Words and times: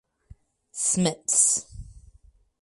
Smits. 0.85 1.39